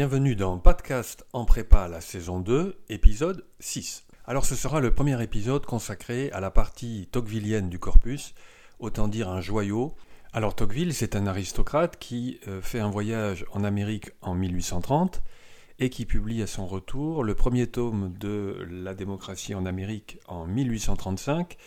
[0.00, 4.06] Bienvenue dans Podcast en prépa la saison 2, épisode 6.
[4.24, 8.34] Alors ce sera le premier épisode consacré à la partie tocquevillienne du corpus,
[8.78, 9.94] autant dire un joyau.
[10.32, 15.20] Alors Tocqueville, c'est un aristocrate qui euh, fait un voyage en Amérique en 1830
[15.80, 20.46] et qui publie à son retour le premier tome de La démocratie en Amérique en
[20.46, 21.58] 1835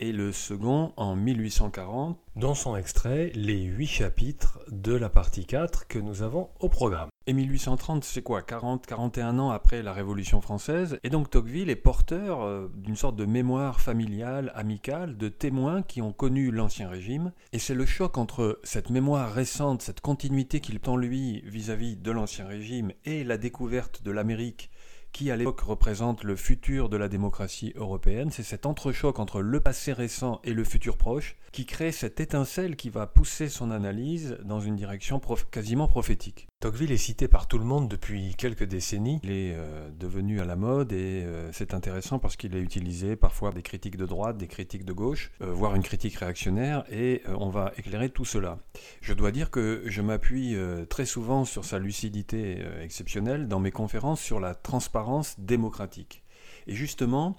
[0.00, 5.86] et le second en 1840, dont sont extraits les huit chapitres de la partie 4
[5.86, 7.08] que nous avons au programme.
[7.28, 11.00] Et 1830, c'est quoi 40, 41 ans après la Révolution française?
[11.02, 16.02] Et donc Tocqueville est porteur euh, d'une sorte de mémoire familiale, amicale, de témoins qui
[16.02, 17.32] ont connu l'Ancien Régime.
[17.52, 22.10] Et c'est le choc entre cette mémoire récente, cette continuité qu'il tend lui vis-à-vis de
[22.12, 24.70] l'Ancien Régime et la découverte de l'Amérique
[25.16, 28.30] qui à l'époque représente le futur de la démocratie européenne.
[28.30, 32.76] C'est cet entrechoc entre le passé récent et le futur proche qui crée cette étincelle
[32.76, 35.18] qui va pousser son analyse dans une direction
[35.50, 36.48] quasiment prophétique.
[36.58, 39.20] Tocqueville est cité par tout le monde depuis quelques décennies.
[39.22, 43.14] Il est euh, devenu à la mode et euh, c'est intéressant parce qu'il est utilisé
[43.14, 47.22] parfois des critiques de droite, des critiques de gauche, euh, voire une critique réactionnaire et
[47.26, 48.58] on va éclairer tout cela.
[49.02, 50.56] Je dois dire que je m'appuie
[50.88, 56.22] très souvent sur sa lucidité exceptionnelle dans mes conférences sur la transparence démocratique.
[56.66, 57.36] Et justement,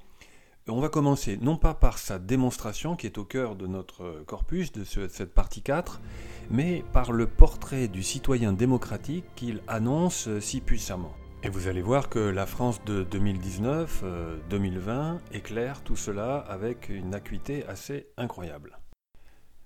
[0.70, 4.72] on va commencer non pas par sa démonstration qui est au cœur de notre corpus,
[4.72, 6.02] de cette partie 4,
[6.50, 11.14] mais par le portrait du citoyen démocratique qu'il annonce si puissamment.
[11.44, 17.14] Et vous allez voir que la France de 2019-2020 euh, éclaire tout cela avec une
[17.14, 18.80] acuité assez incroyable.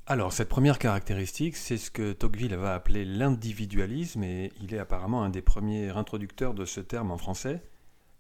[0.06, 5.24] Alors, cette première caractéristique, c'est ce que Tocqueville va appeler l'individualisme, et il est apparemment
[5.24, 7.64] un des premiers introducteurs de ce terme en français.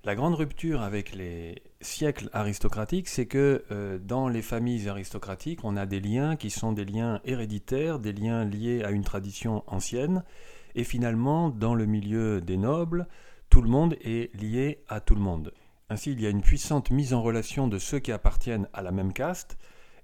[0.03, 5.77] La grande rupture avec les siècles aristocratiques, c'est que euh, dans les familles aristocratiques, on
[5.77, 10.23] a des liens qui sont des liens héréditaires, des liens liés à une tradition ancienne,
[10.73, 13.07] et finalement, dans le milieu des nobles,
[13.51, 15.53] tout le monde est lié à tout le monde.
[15.89, 18.91] Ainsi, il y a une puissante mise en relation de ceux qui appartiennent à la
[18.91, 19.59] même caste,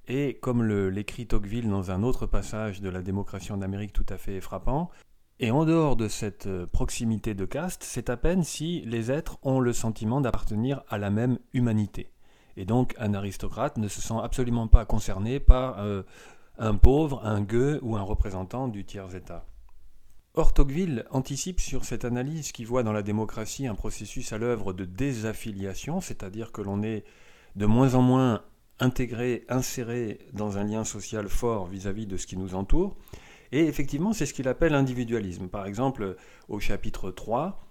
[0.07, 4.19] et comme l'écrit Tocqueville dans un autre passage de la démocratie en Amérique tout à
[4.19, 4.91] fait frappant,
[5.39, 9.37] et en dehors de cette euh, proximité de caste, c'est à peine si les êtres
[9.43, 12.11] ont le sentiment d'appartenir à la même humanité.
[12.55, 16.01] Et donc un aristocrate ne se sent absolument pas concerné par euh,
[16.57, 19.45] un pauvre, un gueux ou un représentant du tiers-État.
[20.33, 24.73] Or, Tocqueville anticipe sur cette analyse qui voit dans la démocratie un processus à l'œuvre
[24.73, 27.05] de désaffiliation, c'est-à-dire que l'on est
[27.55, 28.43] de moins en moins
[28.79, 32.95] intégré, inséré dans un lien social fort vis à -vis de ce qui nous entoure,
[33.51, 35.47] et effectivement, c'est ce qu'il appelle l'individualisme.
[35.47, 36.15] Par exemple,
[36.49, 37.63] au chapitre 3,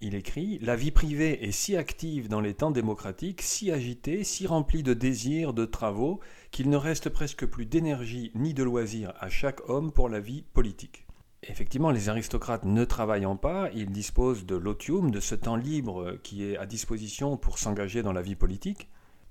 [0.00, 4.48] il écrit La vie privée est si active dans les temps démocratiques, si agitée, si
[4.48, 6.18] remplie de désirs, de travaux,
[6.50, 10.42] qu'il ne reste presque plus d'énergie ni de loisirs à chaque homme pour la vie
[10.54, 11.06] politique.
[11.44, 16.44] Effectivement, les aristocrates ne travaillant pas, ils disposent de l'otium, de ce temps libre qui
[16.44, 18.88] est à disposition pour s'engager dans la vie politique.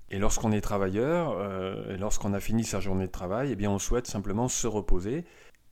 [0.10, 3.72] Et lorsqu'on est travailleur, euh, et lorsqu'on a fini sa journée de travail, eh bien
[3.72, 5.24] on souhaite simplement se reposer,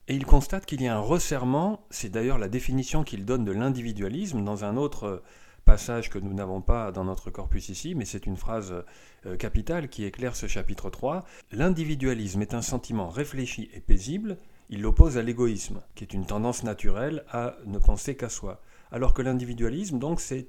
[0.10, 3.52] et il constate qu'il y a un resserrement, c'est d'ailleurs la définition qu'il donne de
[3.52, 5.24] l'individualisme dans un autre euh,
[5.66, 8.74] passage que nous n'avons pas dans notre corpus ici, mais c'est une phrase
[9.28, 11.24] euh, capitale qui éclaire ce chapitre 3.
[11.52, 14.40] L'individualisme est un sentiment réfléchi et paisible,
[14.72, 18.64] il l'oppose à l'égoïsme, qui est une tendance naturelle à ne penser qu'à soi.
[18.92, 20.48] Alors que l'individualisme, donc, c'est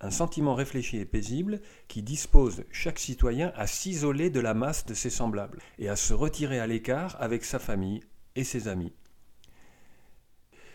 [0.00, 4.94] un sentiment réfléchi et paisible qui dispose chaque citoyen à s'isoler de la masse de
[4.94, 8.00] ses semblables et à se retirer à l'écart avec sa famille,
[8.38, 8.92] et ses amis.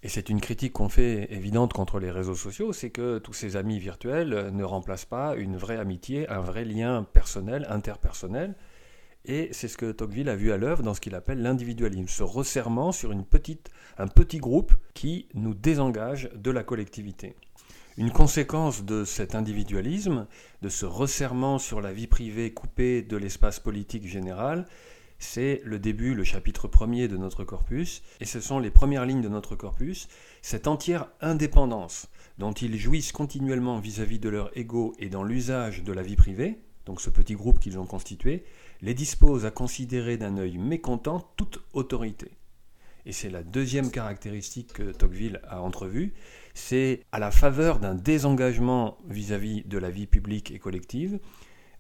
[0.04, 3.56] Et c'est une critique qu'on fait évidente contre les réseaux sociaux, c'est que tous ces
[3.56, 8.56] amis virtuels ne remplacent pas une vraie amitié, un vrai lien personnel, interpersonnel.
[9.24, 12.24] Et c'est ce que Tocqueville a vu à l'œuvre dans ce qu'il appelle l'individualisme, ce
[12.24, 17.38] resserrement sur une petite, un petit groupe qui nous désengage de la collectivité.
[17.96, 20.28] Une conséquence de cet individualisme,
[20.62, 24.66] de ce resserrement sur la vie privée coupée de l'espace politique général,
[25.24, 29.22] c'est le début, le chapitre premier de notre corpus, et ce sont les premières lignes
[29.22, 30.10] de notre corpus,
[30.42, 35.94] cette entière indépendance dont ils jouissent continuellement vis-à-vis de leur ego et dans l'usage de
[35.94, 38.44] la vie privée, donc ce petit groupe qu'ils ont constitué,
[38.82, 42.32] les dispose à considérer d'un œil mécontent toute autorité.
[43.06, 46.14] Et c'est la deuxième caractéristique que Tocqueville a entrevue,
[46.54, 51.20] c'est à la faveur d'un désengagement vis à -vis de la vie publique et collective,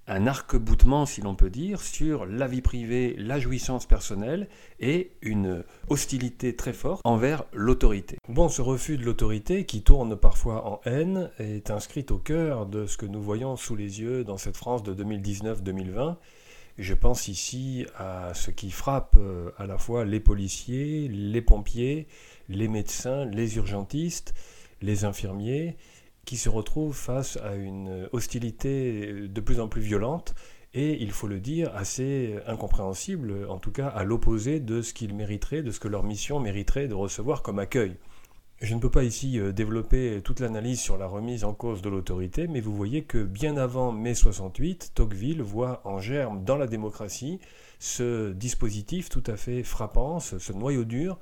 [0.07, 4.47] un arc-boutement, si l'on peut dire, sur la vie privée, la jouissance personnelle
[4.79, 8.17] et une hostilité très forte envers l'autorité.
[8.27, 12.85] Bon, ce refus de l'autorité, qui tourne parfois en haine, est inscrit au cœur de
[12.85, 16.17] ce que nous voyons sous les yeux dans cette France de 2019-2020.
[16.79, 22.07] Je pense ici à ce qui frappe euh, à la fois les policiers, les pompiers,
[22.49, 24.33] les médecins, les urgentistes,
[24.81, 25.77] les infirmiers,
[26.25, 30.33] qui se retrouvent face à une hostilité de plus en plus violente
[30.75, 35.13] et, il faut le dire, assez incompréhensible, en tout cas à l'opposé de ce qu'ils
[35.13, 37.95] mériteraient, de ce que leur mission mériterait de recevoir comme accueil.
[38.63, 41.89] Je ne peux pas ici euh, développer toute l'analyse sur la remise en cause de
[41.89, 46.65] l'autorité, mais vous voyez que bien avant mai 68, Tocqueville voit en germe dans la
[46.65, 47.39] démocratie
[47.79, 51.19] ce dispositif tout à fait frappant, ce, noyau dur.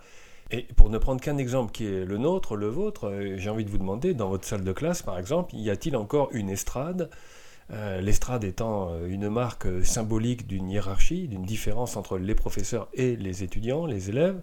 [0.51, 3.63] Et pour ne prendre qu'un exemple qui est le nôtre, le vôtre, euh, j'ai envie
[3.63, 7.09] de vous demander, dans votre salle de classe par exemple, y a-t-il encore une estrade
[7.71, 13.43] euh, L'estrade étant une marque symbolique d'une hiérarchie, d'une différence entre les professeurs et les
[13.43, 14.41] étudiants, les élèves.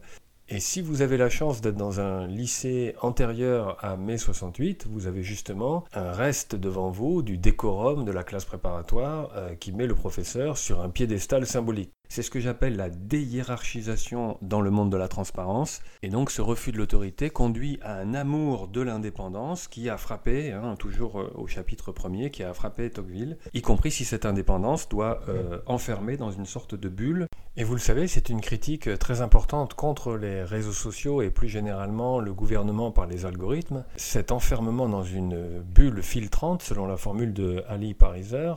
[0.50, 5.06] Et si vous avez la chance d'être dans un lycée antérieur à mai 68, vous
[5.06, 9.86] avez justement un reste devant vous du décorum de la classe préparatoire euh, qui met
[9.86, 11.92] le professeur sur un piédestal symbolique.
[12.08, 15.82] C'est ce que j'appelle la déhiérarchisation dans le monde de la transparence.
[16.02, 20.52] Et donc ce refus de l'autorité conduit à un amour de l'indépendance qui a frappé,
[20.52, 24.88] hein, toujours euh, au chapitre premier, qui a frappé Tocqueville, y compris si cette indépendance
[24.88, 27.26] doit euh, enfermer dans une sorte de bulle.
[27.60, 31.48] Et vous le savez, c'est une critique très importante contre les réseaux sociaux et plus
[31.48, 33.84] généralement le gouvernement par les algorithmes.
[33.96, 38.52] Cet enfermement dans une bulle filtrante, selon la formule de Ali Pariser,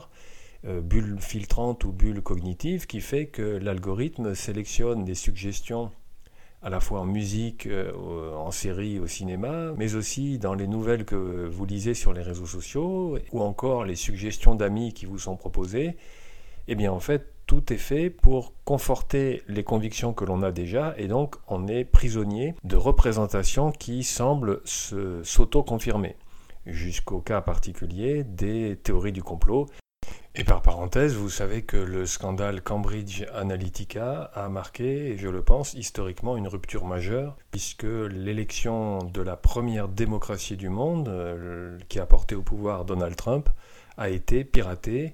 [0.68, 5.90] euh, bulle filtrante ou bulle cognitive qui fait que l'algorithme sélectionne des suggestions
[6.62, 11.04] à la fois en musique, euh, en série, au cinéma, mais aussi dans les nouvelles
[11.04, 15.34] que vous lisez sur les réseaux sociaux, ou encore les suggestions d'amis qui vous sont
[15.34, 15.96] proposées.
[16.68, 20.94] Eh bien, en fait, tout est fait pour conforter les convictions que l'on a déjà,
[20.96, 26.16] et donc on est prisonnier de représentations qui semblent s'auto-confirmer,
[26.64, 29.66] jusqu'au cas particulier des théories du complot
[30.34, 35.74] et par parenthèse, vous savez que le scandale Cambridge Analytica a marqué, je le pense,
[35.74, 42.06] historiquement une rupture majeure, puisque l'élection de la première démocratie du monde, euh, qui a
[42.06, 43.50] porté au pouvoir Donald Trump,
[43.98, 45.12] a été piratée.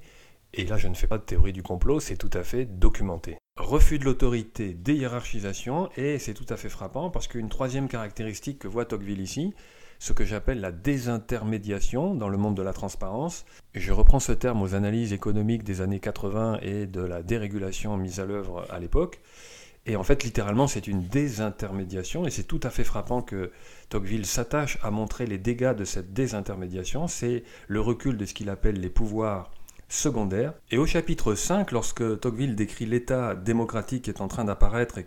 [0.54, 3.36] Et là, je ne fais pas de théorie du complot, c'est tout à fait documenté.
[3.58, 8.68] Refus de l'autorité, déhiérarchisation, et c'est tout à fait frappant parce qu'une troisième caractéristique que
[8.68, 9.52] voit Tocqueville ici,
[9.98, 13.44] ce que j'appelle la désintermédiation dans le monde de la transparence.
[13.74, 18.20] Je reprends ce terme aux analyses économiques des années 80 et de la dérégulation mise
[18.20, 19.20] à l'œuvre à l'époque.
[19.86, 23.50] Et en fait, littéralement, c'est une désintermédiation, et c'est tout à fait frappant que
[23.88, 27.06] Tocqueville s'attache à montrer les dégâts de cette désintermédiation.
[27.06, 29.50] C'est le recul de ce qu'il appelle les pouvoirs
[29.88, 30.54] secondaires.
[30.70, 35.06] Et au chapitre 5, lorsque Tocqueville décrit l'État démocratique qui est en train d'apparaître et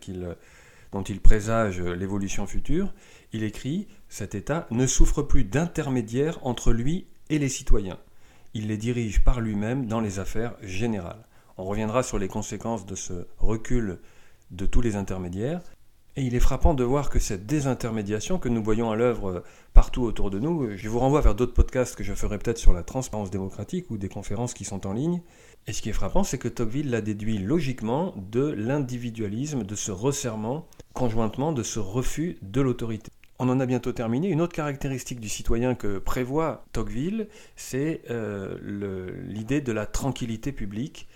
[0.91, 2.93] dont il présage l'évolution future,
[3.33, 7.99] il écrit Cet État ne souffre plus d'intermédiaires entre lui et les citoyens.
[8.53, 11.25] Il les dirige par lui-même dans les affaires générales.
[11.57, 13.99] On reviendra sur les conséquences de ce recul
[14.51, 15.61] de tous les intermédiaires.
[16.17, 19.43] Et il est frappant de voir que cette désintermédiation que nous voyons à l'œuvre
[19.73, 22.73] partout autour de nous, je vous renvoie vers d'autres podcasts que je ferai peut-être sur
[22.73, 25.21] la transparence démocratique ou des conférences qui sont en ligne.
[25.67, 29.91] Et ce qui est frappant, c'est que Tocqueville l'a déduit logiquement de l'individualisme, de ce
[29.91, 33.09] resserrement, conjointement de ce refus de l'autorité.
[33.39, 34.27] On en a bientôt terminé.
[34.27, 38.57] Une autre caractéristique du citoyen que prévoit Tocqueville, c'est euh,
[39.27, 41.07] l'idée de la tranquillité publique.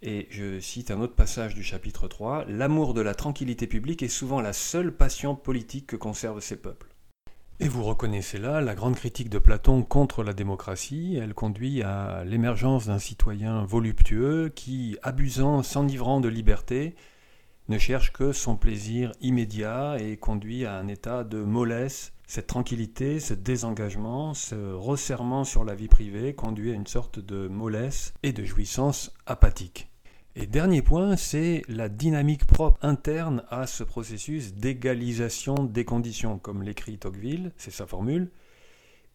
[0.00, 4.08] Et je cite un autre passage du chapitre 3, L'amour de la tranquillité publique est
[4.08, 6.94] souvent la seule passion politique que conservent ces peuples.
[7.58, 11.18] Et vous reconnaissez là la grande critique de Platon contre la démocratie.
[11.20, 16.94] Elle conduit à l'émergence d'un citoyen voluptueux qui, abusant, s'enivrant de liberté,
[17.68, 22.12] ne cherche que son plaisir immédiat et conduit à un état de mollesse.
[22.26, 27.48] Cette tranquillité, ce désengagement, ce resserrement sur la vie privée conduit à une sorte de
[27.48, 29.90] mollesse et de jouissance apathique.
[30.34, 36.62] Et dernier point, c'est la dynamique propre interne à ce processus d'égalisation des conditions, comme
[36.62, 38.30] l'écrit Tocqueville, c'est sa formule.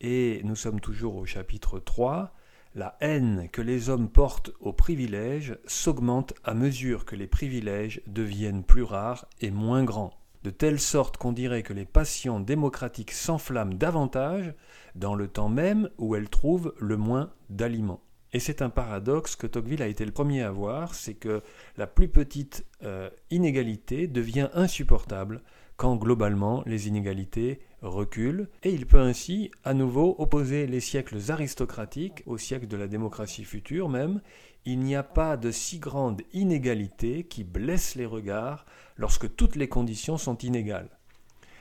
[0.01, 2.33] Et nous sommes toujours au chapitre 3
[2.75, 8.63] la haine que les hommes portent aux privilèges s'augmente à mesure que les privilèges deviennent
[8.63, 10.13] plus rares et moins grands,
[10.43, 14.53] de telle sorte qu'on dirait que les passions démocratiques s'enflamment davantage
[14.95, 18.01] dans le temps même où elles trouvent le moins d'aliments.
[18.33, 21.43] Et c'est un paradoxe que Tocqueville a été le premier à voir, c'est que
[21.77, 25.43] la plus petite euh, inégalité devient insupportable
[25.77, 32.23] quand globalement les inégalités reculent, et il peut ainsi à nouveau opposer les siècles aristocratiques
[32.25, 34.21] au siècle de la démocratie future même.
[34.65, 38.65] Il n'y a pas de si grande inégalité qui blesse les regards
[38.97, 40.89] lorsque toutes les conditions sont inégales.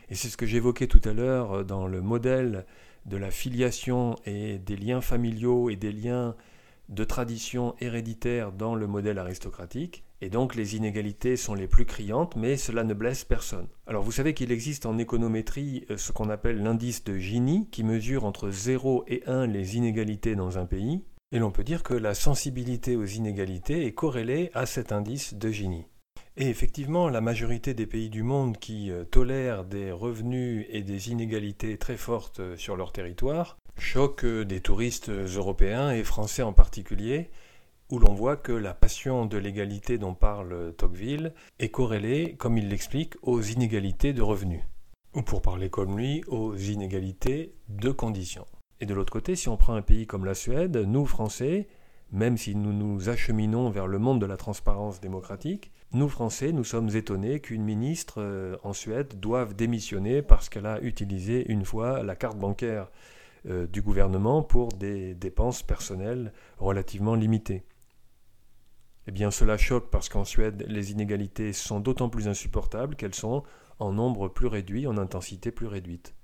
[0.09, 2.67] Et c'est ce que j'évoquais tout à l'heure dans le modèle
[3.07, 6.37] de la filiation et des liens familiaux et des liens
[6.89, 10.05] de tradition héréditaire dans le modèle aristocratique.
[10.25, 13.67] Et donc les inégalités sont les plus criantes, mais cela ne blesse personne.
[13.89, 17.83] Alors vous savez qu'il existe en économétrie euh, ce qu'on appelle l'indice de Gini, qui
[17.83, 21.03] mesure entre 0 et 1 les inégalités dans un pays.
[21.33, 25.51] Et l'on peut dire que la sensibilité aux inégalités est corrélée à cet indice de
[25.51, 25.87] Gini.
[26.37, 31.11] Et effectivement, la majorité des pays du monde qui euh, tolèrent des revenus et des
[31.11, 37.31] inégalités très fortes euh, sur leur territoire choquent des touristes européens et français en particulier,
[37.93, 42.71] où l'on voit que la passion de l'égalité dont parle Tocqueville est corrélée, comme il
[42.71, 44.63] l'explique, aux inégalités de revenus.
[45.15, 48.47] Ou pour parler comme lui, aux inégalités de conditions.
[48.81, 51.69] Et de l'autre côté, si on prend un pays comme la Suède, nous, Français,
[52.13, 56.65] même si nous nous acheminons vers le monde de la transparence démocratique, nous, Français, nous
[56.65, 62.03] sommes étonnés qu'une ministre euh, en Suède doive démissionner parce qu'elle a utilisé une fois
[62.03, 62.91] la carte bancaire
[63.51, 67.65] euh, du gouvernement pour des dépenses personnelles relativement limitées.
[69.09, 73.43] Eh bien cela choque parce qu'en Suède, les inégalités sont d'autant plus insupportables qu'elles sont
[73.81, 76.15] en nombre plus réduit, en intensité plus réduite.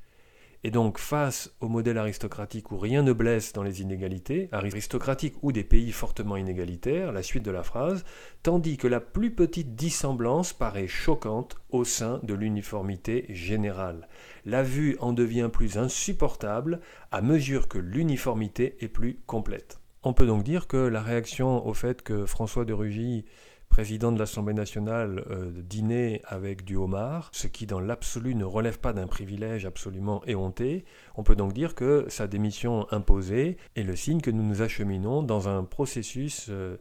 [0.64, 5.52] Et donc face au modèle aristocratique où rien ne blesse dans les inégalités, aristocratiques ou
[5.52, 8.04] des pays fortement inégalitaires, la suite de la phrase,
[8.42, 14.08] tandis que la plus petite dissemblance paraît choquante au sein de l'uniformité générale.
[14.44, 16.80] La vue en devient plus insupportable
[17.12, 19.80] à mesure que l'uniformité est plus complète.
[20.08, 23.26] On peut donc dire que la réaction au fait que François de Rugy,
[23.68, 28.78] président de l'Assemblée nationale, euh, dînait avec du homard, ce qui dans l'absolu ne relève
[28.78, 30.86] pas d'un privilège absolument éhonté,
[31.16, 35.22] on peut donc dire que sa démission imposée est le signe que nous nous acheminons
[35.22, 36.78] dans un processus euh,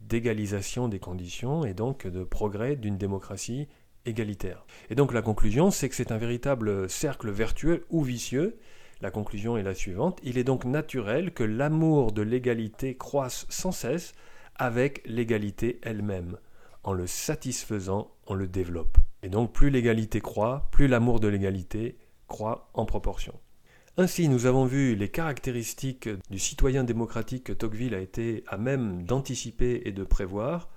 [0.00, 3.66] d'égalisation des conditions et donc de progrès d'une démocratie
[4.06, 4.64] égalitaire.
[4.88, 8.56] Et donc la conclusion, c'est que c'est un véritable cercle vertueux ou vicieux
[9.00, 10.20] la conclusion est la suivante.
[10.22, 14.14] Il est donc naturel que l'amour de l'égalité croisse sans cesse
[14.56, 16.38] avec l'égalité elle-même.
[16.82, 18.98] En le satisfaisant, on le développe.
[19.22, 23.34] Et donc plus l'égalité croît, plus l'amour de l'égalité croît en proportion.
[23.96, 29.02] Ainsi, nous avons vu les caractéristiques du citoyen démocratique que Tocqueville a été à même
[29.02, 30.68] d'anticiper et de prévoir.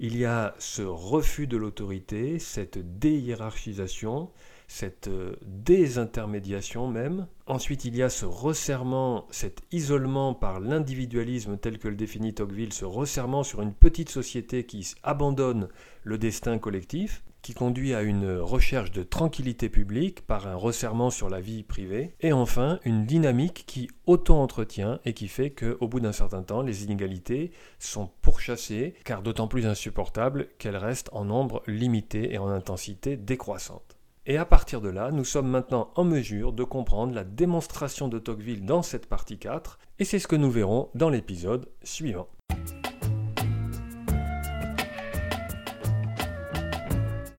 [0.00, 4.30] Il y a ce refus de l'autorité, cette déhiérarchisation,
[4.68, 7.26] cette euh, désintermédiation même.
[7.46, 12.72] Ensuite, il y a ce resserrement, cet isolement par l'individualisme tel que le définit Tocqueville,
[12.72, 15.68] ce resserrement sur une petite société qui abandonne
[16.02, 21.28] le destin collectif, qui conduit à une recherche de tranquillité publique par un resserrement sur
[21.28, 26.10] la vie privée, et enfin une dynamique qui auto-entretient et qui fait qu'au bout d'un
[26.10, 32.34] certain temps, les inégalités sont pourchassées, car d'autant plus insupportables qu'elles restent en nombre limité
[32.34, 33.95] et en intensité décroissante.
[34.28, 38.18] Et à partir de là, nous sommes maintenant en mesure de comprendre la démonstration de
[38.18, 42.26] Tocqueville dans cette partie 4, et c'est ce que nous verrons dans l'épisode suivant.